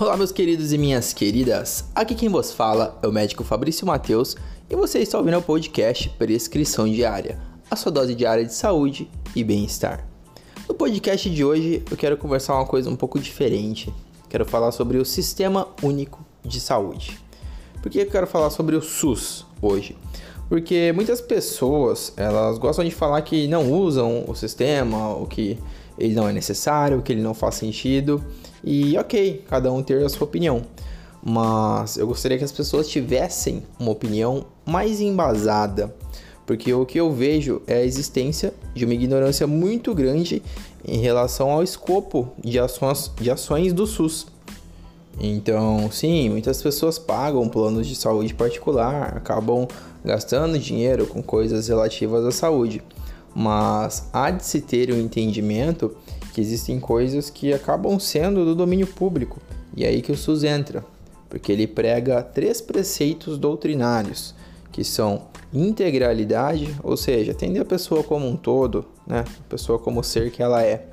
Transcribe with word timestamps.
Olá, 0.00 0.16
meus 0.16 0.30
queridos 0.30 0.72
e 0.72 0.78
minhas 0.78 1.12
queridas. 1.12 1.86
Aqui 1.92 2.14
quem 2.14 2.28
vos 2.28 2.52
fala 2.52 2.96
é 3.02 3.08
o 3.08 3.12
médico 3.12 3.42
Fabrício 3.42 3.84
Mateus 3.84 4.36
e 4.70 4.76
você 4.76 5.00
está 5.00 5.18
ouvindo 5.18 5.38
o 5.38 5.42
podcast 5.42 6.08
Prescrição 6.10 6.88
Diária, 6.88 7.36
a 7.68 7.74
sua 7.74 7.90
dose 7.90 8.14
diária 8.14 8.44
de 8.44 8.54
saúde 8.54 9.10
e 9.34 9.42
bem-estar. 9.42 10.06
No 10.68 10.74
podcast 10.76 11.28
de 11.28 11.44
hoje 11.44 11.82
eu 11.90 11.96
quero 11.96 12.16
conversar 12.16 12.54
uma 12.54 12.64
coisa 12.64 12.88
um 12.88 12.94
pouco 12.94 13.18
diferente. 13.18 13.92
Quero 14.28 14.44
falar 14.44 14.70
sobre 14.70 14.98
o 14.98 15.04
Sistema 15.04 15.66
Único 15.82 16.24
de 16.44 16.60
Saúde. 16.60 17.18
Por 17.82 17.90
que 17.90 17.98
eu 17.98 18.06
quero 18.08 18.28
falar 18.28 18.50
sobre 18.50 18.76
o 18.76 18.80
SUS 18.80 19.44
hoje? 19.60 19.96
Porque 20.48 20.92
muitas 20.92 21.20
pessoas, 21.20 22.12
elas 22.16 22.56
gostam 22.56 22.84
de 22.84 22.92
falar 22.92 23.20
que 23.22 23.48
não 23.48 23.72
usam 23.72 24.24
o 24.28 24.34
sistema, 24.36 25.16
o 25.16 25.26
que 25.26 25.58
ele 25.98 26.14
não 26.14 26.28
é 26.28 26.32
necessário, 26.32 27.02
que 27.02 27.12
ele 27.12 27.20
não 27.20 27.34
faz 27.34 27.56
sentido. 27.56 28.24
E 28.62 28.96
ok, 28.98 29.44
cada 29.48 29.72
um 29.72 29.82
ter 29.82 30.04
a 30.04 30.08
sua 30.08 30.24
opinião. 30.24 30.62
Mas 31.22 31.96
eu 31.96 32.06
gostaria 32.06 32.38
que 32.38 32.44
as 32.44 32.52
pessoas 32.52 32.88
tivessem 32.88 33.62
uma 33.78 33.90
opinião 33.90 34.46
mais 34.64 35.00
embasada. 35.00 35.94
Porque 36.46 36.72
o 36.72 36.86
que 36.86 36.98
eu 36.98 37.12
vejo 37.12 37.60
é 37.66 37.74
a 37.74 37.84
existência 37.84 38.54
de 38.74 38.84
uma 38.84 38.94
ignorância 38.94 39.46
muito 39.46 39.94
grande 39.94 40.42
em 40.84 40.98
relação 40.98 41.50
ao 41.50 41.62
escopo 41.62 42.28
de 42.42 42.58
ações, 42.58 43.12
de 43.20 43.30
ações 43.30 43.72
do 43.72 43.86
SUS. 43.86 44.26
Então, 45.20 45.90
sim, 45.90 46.30
muitas 46.30 46.62
pessoas 46.62 46.98
pagam 46.98 47.48
planos 47.48 47.86
de 47.86 47.96
saúde 47.96 48.32
particular, 48.32 49.16
acabam 49.16 49.66
gastando 50.04 50.58
dinheiro 50.58 51.06
com 51.06 51.22
coisas 51.22 51.68
relativas 51.68 52.24
à 52.24 52.30
saúde. 52.30 52.82
Mas 53.34 54.08
há 54.12 54.30
de 54.30 54.44
se 54.44 54.60
ter 54.60 54.92
um 54.92 54.98
entendimento 54.98 55.94
que 56.32 56.40
existem 56.40 56.78
coisas 56.78 57.30
que 57.30 57.52
acabam 57.52 57.98
sendo 57.98 58.44
do 58.44 58.54
domínio 58.54 58.86
público. 58.86 59.40
E 59.76 59.84
é 59.84 59.88
aí 59.88 60.02
que 60.02 60.12
o 60.12 60.16
SUS 60.16 60.44
entra, 60.44 60.84
porque 61.28 61.52
ele 61.52 61.66
prega 61.66 62.22
três 62.22 62.60
preceitos 62.60 63.38
doutrinários, 63.38 64.34
que 64.72 64.84
são 64.84 65.26
integralidade, 65.52 66.74
ou 66.82 66.96
seja, 66.96 67.32
atender 67.32 67.60
a 67.60 67.64
pessoa 67.64 68.02
como 68.02 68.26
um 68.26 68.36
todo, 68.36 68.84
né? 69.06 69.24
a 69.26 69.48
pessoa 69.48 69.78
como 69.78 70.02
ser 70.02 70.30
que 70.30 70.42
ela 70.42 70.62
é. 70.62 70.86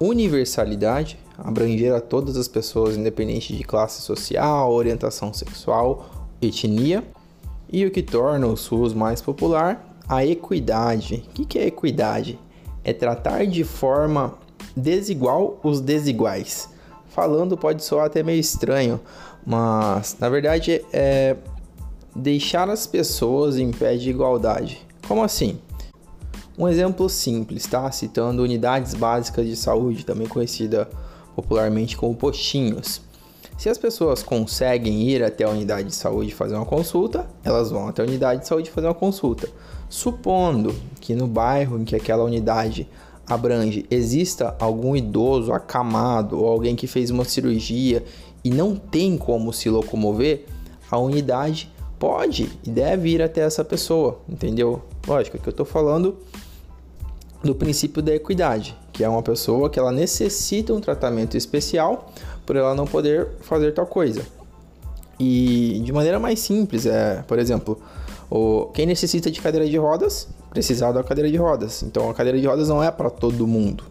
Universalidade, 0.00 1.18
abranger 1.38 1.94
a 1.94 2.00
todas 2.00 2.36
as 2.36 2.48
pessoas, 2.48 2.96
independente 2.96 3.56
de 3.56 3.64
classe 3.64 4.02
social, 4.02 4.72
orientação 4.72 5.32
sexual, 5.32 6.10
etnia. 6.40 7.02
E 7.70 7.84
o 7.84 7.90
que 7.90 8.02
torna 8.02 8.46
o 8.46 8.56
SUS 8.56 8.92
mais 8.92 9.20
popular, 9.20 9.98
a 10.08 10.24
equidade. 10.24 11.24
O 11.38 11.46
que 11.46 11.58
é 11.58 11.66
equidade? 11.66 12.38
É 12.84 12.92
tratar 12.92 13.44
de 13.46 13.64
forma 13.64 14.38
desigual 14.76 15.58
os 15.62 15.80
desiguais. 15.80 16.68
Falando 17.08 17.56
pode 17.56 17.82
soar 17.82 18.06
até 18.06 18.22
meio 18.22 18.40
estranho, 18.40 19.00
mas 19.44 20.16
na 20.20 20.28
verdade 20.28 20.84
é 20.92 21.36
deixar 22.14 22.68
as 22.68 22.86
pessoas 22.86 23.56
em 23.56 23.70
pé 23.70 23.96
de 23.96 24.10
igualdade. 24.10 24.86
Como 25.08 25.22
assim? 25.22 25.58
Um 26.58 26.68
exemplo 26.68 27.08
simples, 27.08 27.66
tá? 27.66 27.90
Citando 27.90 28.42
unidades 28.42 28.94
básicas 28.94 29.46
de 29.46 29.56
saúde, 29.56 30.04
também 30.04 30.26
conhecida 30.26 30.88
popularmente 31.34 31.96
como 31.96 32.14
postinhos. 32.14 33.02
Se 33.58 33.70
as 33.70 33.78
pessoas 33.78 34.22
conseguem 34.22 35.02
ir 35.02 35.22
até 35.22 35.44
a 35.44 35.50
unidade 35.50 35.88
de 35.88 35.94
saúde 35.94 36.34
fazer 36.34 36.54
uma 36.54 36.66
consulta, 36.66 37.26
elas 37.42 37.70
vão 37.70 37.88
até 37.88 38.02
a 38.02 38.06
unidade 38.06 38.42
de 38.42 38.48
saúde 38.48 38.70
fazer 38.70 38.86
uma 38.86 38.94
consulta. 38.94 39.48
Supondo 39.88 40.74
que 41.00 41.14
no 41.14 41.26
bairro 41.26 41.78
em 41.78 41.84
que 41.84 41.96
aquela 41.96 42.24
unidade 42.24 42.88
abrange 43.26 43.84
exista 43.90 44.54
algum 44.60 44.94
idoso 44.94 45.52
acamado 45.52 46.38
ou 46.38 46.48
alguém 46.48 46.76
que 46.76 46.86
fez 46.86 47.10
uma 47.10 47.24
cirurgia 47.24 48.04
e 48.44 48.50
não 48.50 48.76
tem 48.76 49.18
como 49.18 49.52
se 49.52 49.68
locomover, 49.68 50.44
a 50.90 50.98
unidade 50.98 51.70
pode 51.98 52.48
e 52.64 52.70
deve 52.70 53.10
ir 53.10 53.22
até 53.22 53.40
essa 53.40 53.64
pessoa, 53.64 54.20
entendeu? 54.28 54.82
Lógico 55.06 55.38
que 55.38 55.48
eu 55.48 55.50
estou 55.50 55.66
falando 55.66 56.16
do 57.42 57.54
princípio 57.54 58.02
da 58.02 58.14
equidade, 58.14 58.76
que 58.92 59.02
é 59.02 59.08
uma 59.08 59.22
pessoa 59.22 59.68
que 59.68 59.78
ela 59.78 59.92
necessita 59.92 60.72
um 60.72 60.80
tratamento 60.80 61.36
especial 61.36 62.12
por 62.44 62.56
ela 62.56 62.74
não 62.74 62.86
poder 62.86 63.28
fazer 63.40 63.72
tal 63.72 63.86
coisa. 63.86 64.22
E 65.18 65.80
de 65.84 65.92
maneira 65.92 66.18
mais 66.18 66.38
simples, 66.40 66.86
é, 66.86 67.24
por 67.26 67.38
exemplo, 67.38 67.80
o, 68.30 68.66
quem 68.74 68.86
necessita 68.86 69.30
de 69.30 69.40
cadeira 69.40 69.66
de 69.68 69.76
rodas 69.76 70.28
precisar 70.56 70.92
da 70.92 71.04
cadeira 71.04 71.30
de 71.30 71.36
rodas. 71.36 71.82
Então 71.82 72.08
a 72.08 72.14
cadeira 72.14 72.40
de 72.40 72.46
rodas 72.46 72.68
não 72.68 72.82
é 72.82 72.90
para 72.90 73.10
todo 73.10 73.46
mundo. 73.46 73.84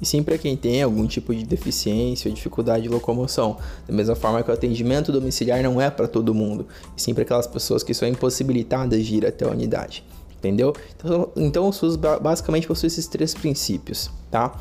E 0.00 0.06
sim 0.06 0.22
para 0.22 0.38
quem 0.38 0.56
tem 0.56 0.82
algum 0.82 1.06
tipo 1.06 1.34
de 1.34 1.44
deficiência 1.44 2.28
ou 2.28 2.34
dificuldade 2.34 2.82
de 2.84 2.88
locomoção. 2.88 3.56
Da 3.88 3.92
mesma 3.92 4.14
forma 4.14 4.42
que 4.42 4.50
o 4.50 4.54
atendimento 4.54 5.10
domiciliar 5.10 5.62
não 5.62 5.80
é 5.80 5.90
para 5.90 6.06
todo 6.06 6.34
mundo, 6.34 6.66
e 6.96 7.00
sim 7.00 7.12
para 7.14 7.22
aquelas 7.22 7.46
pessoas 7.46 7.82
que 7.82 7.94
são 7.94 8.06
impossibilitadas 8.06 9.04
de 9.04 9.16
ir 9.16 9.26
até 9.26 9.44
a 9.44 9.50
unidade 9.50 10.04
entendeu? 10.38 10.74
Então, 10.96 11.32
então 11.34 11.68
o 11.68 11.72
SUS 11.72 11.96
basicamente 11.96 12.68
possui 12.68 12.86
esses 12.86 13.08
três 13.08 13.34
princípios, 13.34 14.10
tá? 14.30 14.54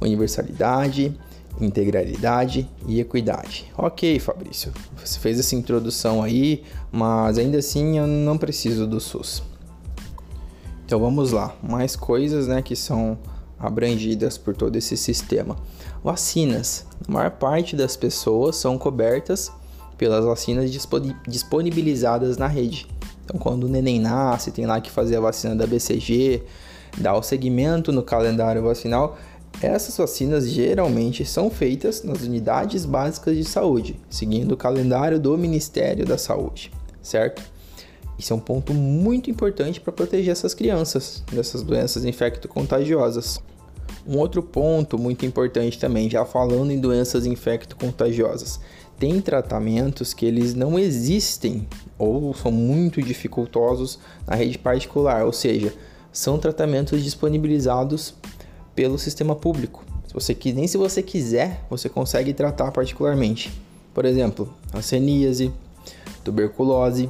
Universalidade, 0.00 1.18
integralidade 1.60 2.68
e 2.86 3.00
equidade. 3.00 3.70
Ok, 3.76 4.18
Fabrício, 4.18 4.72
você 4.96 5.18
fez 5.18 5.38
essa 5.38 5.54
introdução 5.54 6.22
aí, 6.22 6.62
mas 6.90 7.38
ainda 7.38 7.58
assim 7.58 7.98
eu 7.98 8.06
não 8.06 8.36
preciso 8.36 8.86
do 8.86 9.00
SUS. 9.00 9.42
Então 10.84 11.00
vamos 11.00 11.32
lá, 11.32 11.54
mais 11.62 11.96
coisas 11.96 12.46
né, 12.46 12.60
que 12.60 12.76
são 12.76 13.18
abrangidas 13.58 14.36
por 14.36 14.54
todo 14.54 14.76
esse 14.76 14.96
sistema. 14.96 15.56
Vacinas. 16.02 16.86
A 17.08 17.10
maior 17.10 17.30
parte 17.30 17.74
das 17.74 17.96
pessoas 17.96 18.56
são 18.56 18.76
cobertas 18.76 19.50
pelas 19.96 20.24
vacinas 20.24 20.70
disponibilizadas 21.26 22.36
na 22.36 22.46
rede. 22.46 22.86
Então, 23.24 23.38
quando 23.40 23.64
o 23.64 23.68
neném 23.68 23.98
nasce, 23.98 24.50
tem 24.50 24.66
lá 24.66 24.80
que 24.80 24.90
fazer 24.90 25.16
a 25.16 25.20
vacina 25.20 25.56
da 25.56 25.66
BCG, 25.66 26.42
dar 26.98 27.14
o 27.16 27.22
segmento 27.22 27.90
no 27.90 28.02
calendário 28.02 28.62
vacinal. 28.62 29.16
Essas 29.62 29.96
vacinas 29.96 30.48
geralmente 30.48 31.24
são 31.24 31.48
feitas 31.48 32.02
nas 32.02 32.22
unidades 32.22 32.84
básicas 32.84 33.36
de 33.36 33.44
saúde, 33.44 33.98
seguindo 34.10 34.52
o 34.52 34.56
calendário 34.56 35.18
do 35.18 35.36
Ministério 35.38 36.04
da 36.04 36.18
Saúde, 36.18 36.70
certo? 37.02 37.42
Isso 38.18 38.32
é 38.32 38.36
um 38.36 38.40
ponto 38.40 38.72
muito 38.72 39.30
importante 39.30 39.80
para 39.80 39.92
proteger 39.92 40.30
essas 40.30 40.54
crianças 40.54 41.22
dessas 41.32 41.62
doenças 41.62 42.04
infecto-contagiosas. 42.04 43.40
Um 44.06 44.18
outro 44.18 44.42
ponto 44.42 44.98
muito 44.98 45.24
importante 45.24 45.78
também, 45.78 46.10
já 46.10 46.24
falando 46.24 46.70
em 46.70 46.78
doenças 46.78 47.24
infecto-contagiosas, 47.24 48.60
tem 48.98 49.20
tratamentos 49.20 50.14
que 50.14 50.26
eles 50.26 50.54
não 50.54 50.78
existem 50.78 51.66
ou 51.98 52.34
são 52.34 52.52
muito 52.52 53.02
dificultosos 53.02 53.98
na 54.26 54.36
rede 54.36 54.58
particular, 54.58 55.24
ou 55.24 55.32
seja, 55.32 55.72
são 56.12 56.38
tratamentos 56.38 57.02
disponibilizados 57.02 58.14
pelo 58.74 58.98
sistema 58.98 59.34
público. 59.34 59.84
Se 60.06 60.14
você 60.14 60.34
nem 60.52 60.66
se 60.66 60.76
você 60.76 61.02
quiser, 61.02 61.64
você 61.68 61.88
consegue 61.88 62.32
tratar 62.32 62.70
particularmente. 62.72 63.52
Por 63.92 64.04
exemplo, 64.04 64.52
a 64.72 64.82
tuberculose 66.24 67.08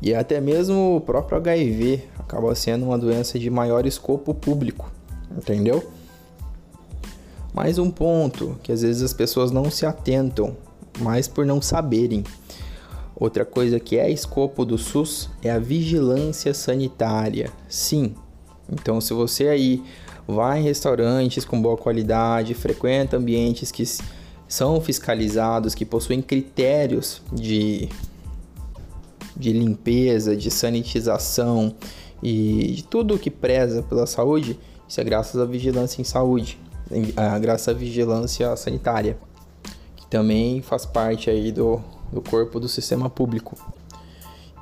e 0.00 0.14
até 0.14 0.40
mesmo 0.40 0.96
o 0.96 1.00
próprio 1.00 1.38
HIV 1.38 2.04
acaba 2.18 2.54
sendo 2.54 2.86
uma 2.86 2.98
doença 2.98 3.38
de 3.38 3.50
maior 3.50 3.86
escopo 3.86 4.32
público, 4.32 4.90
entendeu? 5.36 5.90
Mais 7.52 7.78
um 7.78 7.90
ponto 7.90 8.56
que 8.62 8.70
às 8.70 8.82
vezes 8.82 9.02
as 9.02 9.12
pessoas 9.12 9.50
não 9.50 9.70
se 9.70 9.84
atentam, 9.84 10.56
mas 11.00 11.26
por 11.26 11.44
não 11.44 11.60
saberem. 11.60 12.22
Outra 13.16 13.44
coisa 13.44 13.80
que 13.80 13.98
é 13.98 14.08
escopo 14.08 14.64
do 14.64 14.78
SUS 14.78 15.28
é 15.42 15.50
a 15.50 15.58
vigilância 15.58 16.54
sanitária. 16.54 17.50
Sim. 17.68 18.14
Então, 18.70 19.00
se 19.00 19.12
você 19.12 19.48
aí 19.48 19.82
vai 20.28 20.60
em 20.60 20.62
restaurantes 20.62 21.44
com 21.44 21.60
boa 21.60 21.76
qualidade, 21.76 22.54
frequenta 22.54 23.16
ambientes 23.16 23.72
que 23.72 23.82
são 24.46 24.80
fiscalizados, 24.80 25.74
que 25.74 25.84
possuem 25.84 26.22
critérios 26.22 27.22
de, 27.32 27.88
de 29.34 29.52
limpeza, 29.52 30.36
de 30.36 30.50
sanitização 30.50 31.74
e 32.22 32.74
de 32.76 32.84
tudo 32.84 33.18
que 33.18 33.30
preza 33.30 33.82
pela 33.82 34.06
saúde, 34.06 34.58
isso 34.86 35.00
é 35.00 35.04
graças 35.04 35.40
à 35.40 35.44
vigilância 35.44 36.00
em 36.00 36.04
saúde, 36.04 36.58
graças 37.40 37.68
à 37.68 37.72
vigilância 37.72 38.54
sanitária, 38.56 39.18
que 39.96 40.06
também 40.06 40.62
faz 40.62 40.86
parte 40.86 41.30
aí 41.30 41.50
do 41.50 41.82
do 42.12 42.22
corpo 42.22 42.58
do 42.58 42.68
sistema 42.68 43.08
público. 43.08 43.56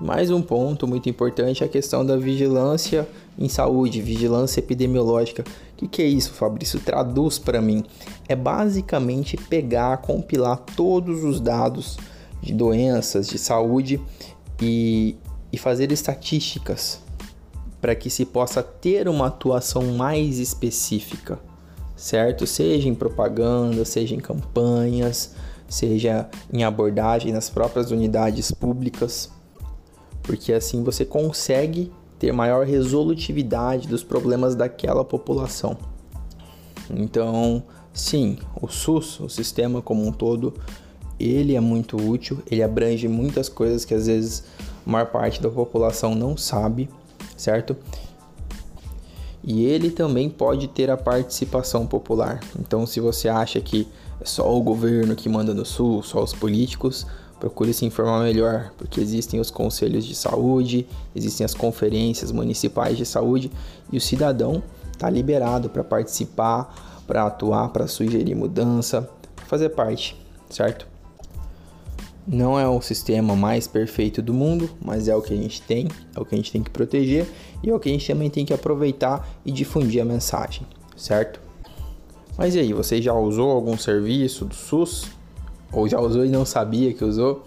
Mais 0.01 0.31
um 0.31 0.43
ponto 0.43 0.87
muito 0.87 1.09
importante 1.09 1.63
é 1.63 1.67
a 1.67 1.69
questão 1.69 2.05
da 2.05 2.17
vigilância 2.17 3.09
em 3.39 3.49
saúde, 3.49 4.03
vigilância 4.03 4.61
epidemiológica. 4.61 5.43
O 5.43 5.77
que, 5.77 5.89
que 5.89 6.03
é 6.03 6.07
isso, 6.07 6.33
Fabrício? 6.33 6.79
Traduz 6.81 7.39
para 7.39 7.63
mim. 7.63 7.83
É 8.29 8.37
basicamente 8.37 9.37
pegar, 9.37 9.97
compilar 9.99 10.59
todos 10.77 11.25
os 11.25 11.41
dados 11.41 11.97
de 12.43 12.53
doenças, 12.53 13.27
de 13.27 13.39
saúde 13.39 14.01
e, 14.61 15.17
e 15.51 15.57
fazer 15.57 15.91
estatísticas 15.91 17.01
para 17.81 17.95
que 17.95 18.11
se 18.11 18.25
possa 18.27 18.63
ter 18.63 19.09
uma 19.09 19.29
atuação 19.29 19.83
mais 19.95 20.39
específica, 20.39 21.39
certo? 21.95 22.47
Seja 22.47 22.89
em 22.89 22.95
propaganda, 22.95 23.85
seja 23.85 24.15
em 24.15 24.21
campanhas, 24.21 25.35
seja 25.69 26.29
em 26.53 26.65
abordagem 26.65 27.33
nas 27.33 27.49
próprias 27.49 27.91
unidades 27.91 28.51
públicas, 28.51 29.31
porque 30.27 30.53
assim 30.53 30.83
você 30.83 31.05
consegue 31.05 31.91
ter 32.19 32.33
maior 32.33 32.67
resolutividade 32.67 33.87
dos 33.87 34.03
problemas 34.03 34.55
daquela 34.55 35.05
população. 35.05 35.77
Então, 36.91 37.63
sim, 37.93 38.39
o 38.61 38.69
SUS, 38.69 39.21
o 39.21 39.29
sistema 39.29 39.81
como 39.81 40.07
um 40.07 40.13
todo, 40.13 40.55
ele 41.19 41.55
é 41.55 41.61
muito 41.61 41.97
útil, 41.97 42.43
ele 42.51 42.63
abrange 42.63 43.09
muitas 43.09 43.49
coisas 43.49 43.85
que 43.85 43.95
às 43.95 44.07
vezes 44.07 44.45
a 44.87 44.91
maior 44.91 45.07
parte 45.07 45.41
da 45.41 45.49
população 45.49 46.15
não 46.15 46.37
sabe, 46.37 46.89
certo? 47.37 47.77
E 49.45 49.65
ele 49.65 49.91
também 49.91 50.29
pode 50.29 50.67
ter 50.67 50.91
a 50.91 50.97
participação 50.97 51.87
popular. 51.87 52.41
Então, 52.59 52.85
se 52.85 52.99
você 52.99 53.29
acha 53.29 53.61
que 53.61 53.87
é 54.21 54.25
só 54.25 54.53
o 54.53 54.61
governo 54.61 55.15
que 55.15 55.29
manda 55.29 55.55
no 55.55 55.65
Sul, 55.65 56.03
só 56.03 56.23
os 56.23 56.33
políticos, 56.33 57.07
procure 57.39 57.73
se 57.73 57.85
informar 57.85 58.23
melhor, 58.23 58.73
porque 58.77 59.01
existem 59.01 59.41
os 59.41 59.51
conselhos 59.51 60.05
de 60.05 60.15
saúde, 60.15 60.87
existem 61.15 61.45
as 61.45 61.55
conferências 61.55 62.33
municipais 62.33 62.97
de 62.97 63.05
saúde 63.05 63.51
e 63.93 63.97
o 63.97 64.01
cidadão 64.01 64.63
está 64.93 65.11
liberado 65.11 65.69
para 65.69 65.85
participar, 65.85 67.03
para 67.07 67.27
atuar, 67.27 67.69
para 67.69 67.87
sugerir 67.87 68.35
mudança, 68.35 69.09
fazer 69.47 69.71
parte, 69.71 70.17
certo? 70.49 70.87
Não 72.27 72.59
é 72.59 72.67
o 72.67 72.81
sistema 72.81 73.37
mais 73.37 73.69
perfeito 73.69 74.21
do 74.21 74.35
mundo, 74.35 74.69
mas 74.83 75.07
é 75.07 75.15
o 75.15 75.23
que 75.23 75.33
a 75.33 75.37
gente 75.37 75.63
tem, 75.63 75.87
é 76.15 76.21
o 76.21 76.25
que 76.25 76.35
a 76.35 76.39
gente 76.39 76.51
tem 76.51 76.63
que 76.63 76.71
proteger 76.71 77.31
e 77.63 77.71
é 77.71 77.75
o 77.75 77.79
que 77.79 77.89
a 77.89 77.93
gente 77.93 78.07
também 78.07 78.29
tem 78.29 78.45
que 78.45 78.53
aproveitar 78.53 79.29
e 79.45 79.53
difundir 79.53 80.03
a 80.03 80.05
mensagem, 80.05 80.67
certo? 80.97 81.41
Mas 82.37 82.55
e 82.55 82.59
aí, 82.59 82.73
você 82.73 83.01
já 83.01 83.15
usou 83.15 83.51
algum 83.51 83.79
serviço 83.79 84.45
do 84.45 84.55
SUS? 84.55 85.07
Ou 85.73 85.89
já 85.89 86.01
usou 86.01 86.25
e 86.25 86.29
não 86.29 86.45
sabia 86.45 86.93
que 86.93 87.05
usou? 87.05 87.47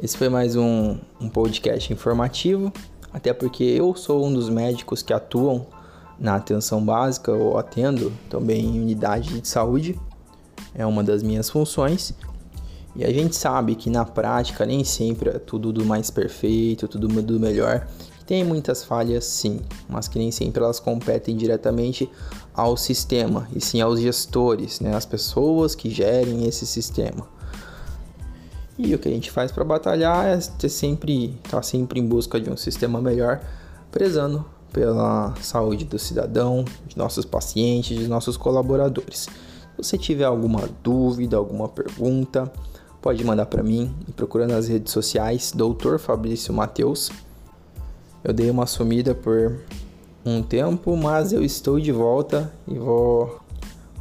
Esse 0.00 0.16
foi 0.16 0.28
mais 0.28 0.56
um, 0.56 0.98
um 1.20 1.28
podcast 1.28 1.92
informativo, 1.92 2.72
até 3.12 3.32
porque 3.32 3.64
eu 3.64 3.94
sou 3.94 4.26
um 4.26 4.32
dos 4.32 4.48
médicos 4.48 5.02
que 5.02 5.12
atuam 5.12 5.66
na 6.18 6.36
atenção 6.36 6.84
básica 6.84 7.32
ou 7.32 7.58
atendo 7.58 8.12
também 8.28 8.64
em 8.64 8.80
unidade 8.80 9.40
de 9.40 9.48
saúde, 9.48 9.98
é 10.74 10.84
uma 10.84 11.02
das 11.02 11.22
minhas 11.22 11.48
funções. 11.48 12.14
E 12.94 13.04
a 13.04 13.12
gente 13.12 13.36
sabe 13.36 13.74
que 13.74 13.90
na 13.90 14.04
prática 14.04 14.64
nem 14.64 14.82
sempre 14.82 15.30
é 15.30 15.38
tudo 15.38 15.72
do 15.72 15.84
mais 15.84 16.10
perfeito, 16.10 16.88
tudo 16.88 17.08
do 17.08 17.38
melhor. 17.38 17.86
Tem 18.26 18.42
muitas 18.42 18.82
falhas 18.82 19.24
sim, 19.24 19.60
mas 19.88 20.08
que 20.08 20.18
nem 20.18 20.32
sempre 20.32 20.62
elas 20.62 20.80
competem 20.80 21.36
diretamente 21.36 22.10
ao 22.52 22.76
sistema, 22.76 23.46
e 23.54 23.60
sim 23.60 23.80
aos 23.80 24.00
gestores, 24.00 24.80
né, 24.80 24.96
as 24.96 25.06
pessoas 25.06 25.74
que 25.74 25.88
gerem 25.88 26.44
esse 26.44 26.66
sistema. 26.66 27.28
E 28.78 28.94
o 28.94 28.98
que 28.98 29.08
a 29.08 29.12
gente 29.12 29.30
faz 29.30 29.52
para 29.52 29.64
batalhar 29.64 30.26
é 30.26 30.38
ter 30.58 30.68
sempre, 30.68 31.36
estar 31.36 31.58
tá 31.58 31.62
sempre 31.62 32.00
em 32.00 32.06
busca 32.06 32.40
de 32.40 32.50
um 32.50 32.56
sistema 32.56 33.00
melhor, 33.00 33.40
prezando 33.90 34.44
pela 34.72 35.34
saúde 35.40 35.84
do 35.84 35.98
cidadão, 35.98 36.64
de 36.86 36.98
nossos 36.98 37.24
pacientes, 37.24 37.98
de 37.98 38.08
nossos 38.08 38.36
colaboradores. 38.36 39.20
Se 39.20 39.30
você 39.76 39.96
tiver 39.96 40.24
alguma 40.24 40.68
dúvida, 40.82 41.36
alguma 41.36 41.68
pergunta, 41.68 42.52
pode 43.00 43.24
mandar 43.24 43.46
para 43.46 43.62
mim 43.62 43.94
e 44.06 44.12
procura 44.12 44.46
nas 44.46 44.68
redes 44.68 44.92
sociais 44.92 45.52
Dr. 45.54 45.98
Fabrício 45.98 46.52
Mateus. 46.52 47.10
Eu 48.26 48.32
dei 48.32 48.50
uma 48.50 48.66
sumida 48.66 49.14
por 49.14 49.56
um 50.24 50.42
tempo, 50.42 50.96
mas 50.96 51.32
eu 51.32 51.44
estou 51.44 51.78
de 51.78 51.92
volta 51.92 52.52
e 52.66 52.76
vou, 52.76 53.40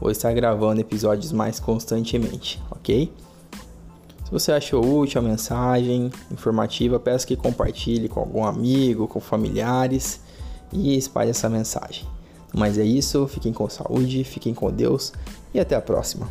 vou 0.01 0.10
estar 0.10 0.33
gravando 0.33 0.81
episódios 0.81 1.31
mais 1.31 1.60
constantemente, 1.60 2.60
ok? 2.72 3.13
Se 4.24 4.31
você 4.31 4.51
achou 4.51 4.83
útil 4.83 5.22
a 5.22 5.24
mensagem 5.24 6.10
informativa, 6.31 7.00
peço 7.00 7.27
que 7.27 7.36
compartilhe 7.36 8.10
com 8.10 8.19
algum 8.19 8.44
amigo, 8.44 9.07
com 9.07 9.19
familiares 9.19 10.19
e 10.74 10.98
espalhe 10.98 11.30
essa 11.30 11.48
mensagem. 11.48 12.07
Mas 12.51 12.80
é 12.80 12.83
isso, 12.83 13.27
fiquem 13.27 13.54
com 13.54 13.69
saúde, 13.69 14.24
fiquem 14.24 14.56
com 14.56 14.72
Deus 14.72 15.13
e 15.54 15.60
até 15.60 15.75
a 15.75 15.81
próxima. 15.81 16.27